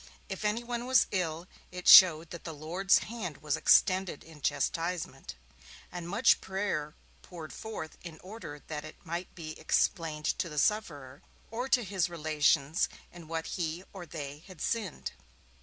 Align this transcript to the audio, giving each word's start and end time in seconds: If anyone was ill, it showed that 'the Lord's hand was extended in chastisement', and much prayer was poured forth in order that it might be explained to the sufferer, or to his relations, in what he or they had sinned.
If 0.29 0.43
anyone 0.43 0.87
was 0.87 1.05
ill, 1.11 1.47
it 1.71 1.87
showed 1.87 2.31
that 2.31 2.43
'the 2.43 2.55
Lord's 2.55 2.97
hand 3.05 3.37
was 3.37 3.55
extended 3.55 4.23
in 4.23 4.41
chastisement', 4.41 5.35
and 5.91 6.09
much 6.09 6.41
prayer 6.41 6.87
was 6.87 7.29
poured 7.29 7.53
forth 7.53 7.99
in 8.03 8.19
order 8.21 8.63
that 8.65 8.83
it 8.83 9.05
might 9.05 9.35
be 9.35 9.51
explained 9.59 10.25
to 10.39 10.49
the 10.49 10.57
sufferer, 10.57 11.21
or 11.51 11.69
to 11.69 11.83
his 11.83 12.09
relations, 12.09 12.89
in 13.13 13.27
what 13.27 13.45
he 13.45 13.83
or 13.93 14.07
they 14.07 14.39
had 14.47 14.59
sinned. 14.59 15.11